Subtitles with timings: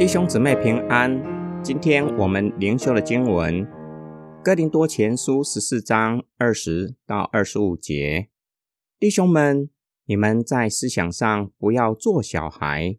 [0.00, 1.22] 弟兄姊妹平安，
[1.62, 3.66] 今天我们灵修的经文
[4.42, 8.30] 《哥林多前书》十四章二十到二十五节。
[8.98, 9.68] 弟兄们，
[10.06, 12.96] 你们在思想上不要做小孩，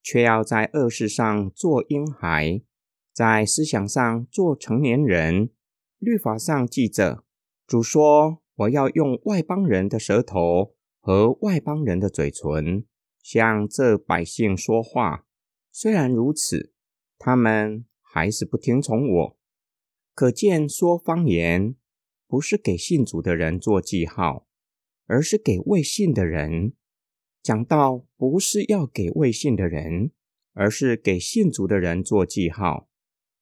[0.00, 2.62] 却要在恶事上做婴孩；
[3.12, 5.50] 在思想上做成年人。
[5.98, 7.24] 律法上记着，
[7.66, 12.84] 主说：“我要用外邦人的舌头和外邦人的嘴唇，
[13.20, 15.24] 向这百姓说话。”
[15.78, 16.72] 虽然如此，
[17.18, 19.38] 他们还是不听从我。
[20.14, 21.74] 可见说方言
[22.26, 24.48] 不是给信主的人做记号，
[25.04, 26.72] 而是给未信的人
[27.42, 30.12] 讲道，不是要给未信的人，
[30.54, 32.88] 而是给信主的人做记号。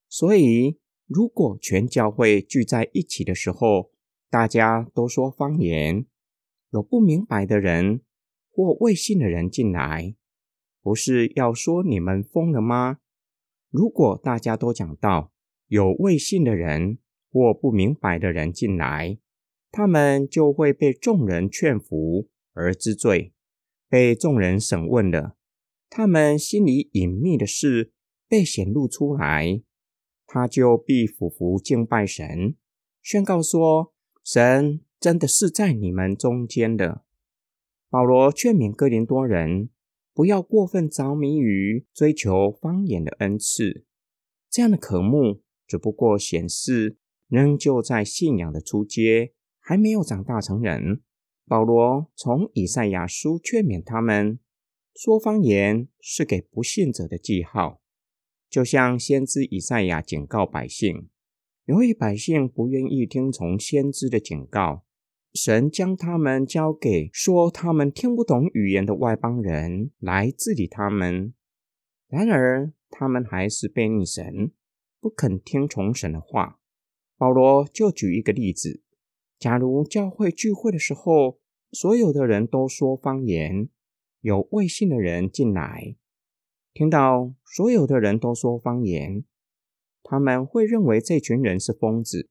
[0.09, 3.93] 所以，如果全教会聚在一起的时候，
[4.29, 6.05] 大家都说方言，
[6.71, 8.01] 有不明白的人
[8.51, 10.16] 或未信的人进来。
[10.85, 12.99] 不是要说你们疯了吗？
[13.71, 15.32] 如果大家都讲到
[15.68, 16.99] 有未信的人
[17.32, 19.18] 或不明白的人进来，
[19.73, 23.32] 他们就会被众人劝服而知罪，
[23.88, 25.38] 被众人审问了。
[25.88, 27.95] 他们心里隐秘的事
[28.29, 29.63] 被显露出来，
[30.26, 32.57] 他就必俯伏敬拜神，
[33.01, 37.04] 宣告说：神真的是在你们中间的。
[37.88, 39.71] 保罗劝勉哥林多人。
[40.15, 43.84] 不要过分着迷于追求方言的恩赐，
[44.48, 51.02] 这样的科目只不过显示仍旧在信仰的初阶，还没有长大成人。
[51.46, 54.38] 保罗从以赛亚书劝勉他们
[54.95, 57.82] 说方言是给不信者的记号，
[58.48, 61.09] 就像先知以赛亚警告百姓，
[61.65, 64.84] 由于百姓不愿意听从先知的警告。
[65.34, 71.34] 神将他们交给说他们听不懂语言的外邦人来治理他们，
[72.06, 74.53] 然而他们还是背逆神，
[75.00, 76.60] 不肯听从神的话。
[77.19, 78.84] 保罗就举一个例子：
[79.36, 81.41] 假如教会聚会的时候，
[81.72, 83.69] 所有的人都说方言，
[84.20, 85.97] 有未信的人进来，
[86.72, 89.25] 听到所有的人都说方言，
[90.04, 92.31] 他们会认为这群人是疯子。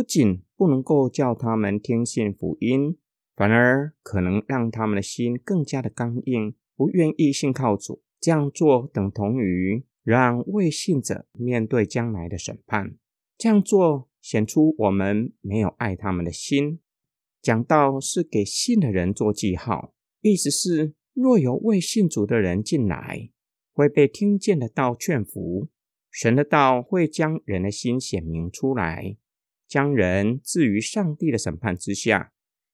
[0.00, 2.96] 不仅不能够叫他们听信福音，
[3.36, 8.02] 反而可能让他们的心更加的刚硬，不愿意信靠主。
[8.18, 12.96] 这样做等同于让未信者面对将来的审判。
[13.36, 16.80] 这样做显出我们没有爱他们的心。
[17.42, 23.28] 讲到是给信的人做记号，意思是若有未信主的人进来，
[23.74, 25.68] 会被听见的道劝服，
[26.10, 29.18] 神的道会将人的心显明出来。
[29.70, 32.32] 将人置于上帝的审判之下，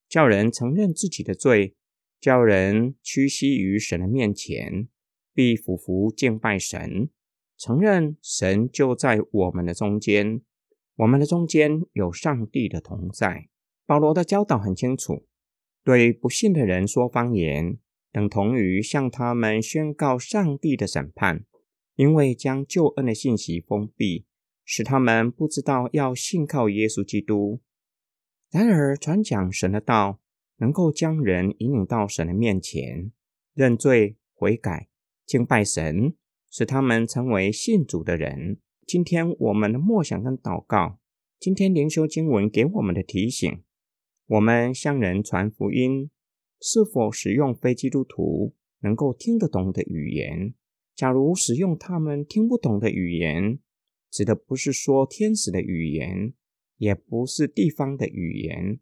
[0.09, 1.77] 叫人承认自己的罪，
[2.19, 4.89] 叫人屈膝于神的面前，
[5.35, 7.11] 必俯伏敬拜神，
[7.59, 10.41] 承认神就在我们的中间，
[10.97, 13.51] 我们的中间有上帝的同在。
[13.85, 15.27] 保罗的教导很清楚，
[15.85, 17.79] 对不信的人说方言，
[18.11, 21.45] 等同于向他们宣告上帝的审判，
[21.97, 24.26] 因为将救恩的信息封闭。
[24.67, 27.61] 使他们不知道要信靠耶稣基督。
[28.51, 30.21] 然而，传讲神的道，
[30.57, 33.13] 能够将人引领到神的面前，
[33.55, 34.89] 认罪悔改，
[35.25, 36.15] 敬拜神，
[36.51, 38.59] 使他们成为信主的人。
[38.85, 40.99] 今天我们的默想跟祷告，
[41.39, 43.63] 今天灵修经文给我们的提醒：
[44.27, 46.11] 我们向人传福音，
[46.61, 50.55] 是否使用非基督徒能够听得懂的语言？
[50.95, 53.59] 假如使用他们听不懂的语言，
[54.11, 56.33] 指的不是说天使的语言，
[56.79, 58.81] 也不是地方的语言，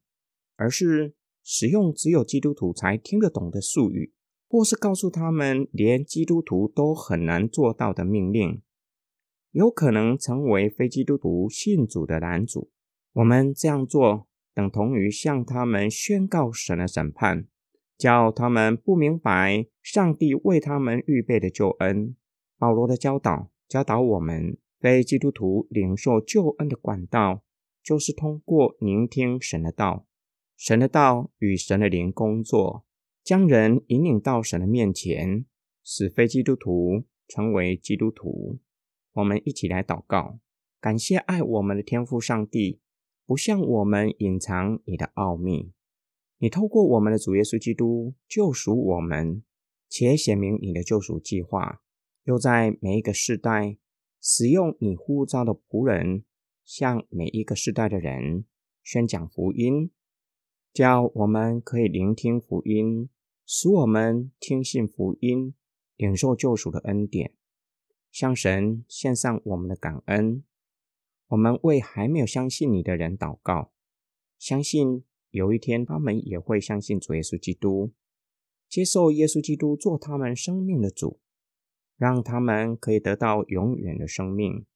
[0.56, 4.12] 而是使用只有基督徒才听得懂的术语，
[4.48, 8.62] 或是告诉他们连基督徒都很难做到的命令，
[9.50, 12.70] 有可能成为非基督徒信主的男主。
[13.14, 17.46] 我们这样做，等同于向他们宣告神的审判，
[17.96, 22.16] 叫他们不明白上帝为他们预备的救恩。
[22.58, 24.56] 保罗的教导教导我们。
[24.84, 27.42] 非基督徒领受救恩的管道，
[27.82, 30.06] 就是通过聆听神的道。
[30.58, 32.84] 神的道与神的灵工作，
[33.22, 35.46] 将人引领到神的面前，
[35.82, 38.58] 使非基督徒成为基督徒。
[39.14, 40.38] 我们一起来祷告，
[40.82, 42.82] 感谢爱我们的天父上帝，
[43.24, 45.72] 不向我们隐藏你的奥秘。
[46.36, 49.42] 你透过我们的主耶稣基督救赎我们，
[49.88, 51.80] 且显明你的救赎计划，
[52.24, 53.78] 又在每一个世代。
[54.26, 56.24] 使用你呼召的仆人，
[56.64, 58.46] 向每一个世代的人
[58.82, 59.90] 宣讲福音，
[60.72, 63.10] 叫我们可以聆听福音，
[63.44, 65.52] 使我们听信福音，
[65.96, 67.34] 领受救赎的恩典。
[68.10, 70.42] 向神献上我们的感恩。
[71.26, 73.72] 我们为还没有相信你的人祷告，
[74.38, 77.92] 相信有一天他们也会相信主耶稣基督，
[78.70, 81.20] 接受耶稣基督做他们生命的主，
[81.96, 84.66] 让他们可以得到永远的生命。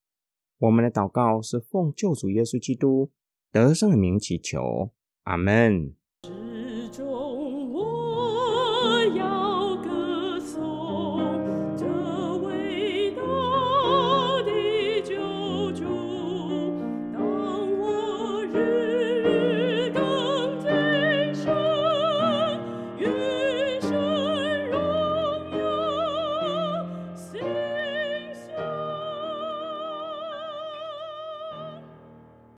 [0.58, 3.10] 我们的祷告是奉救主耶稣基督
[3.52, 4.92] 得胜的名祈求，
[5.22, 5.97] 阿门。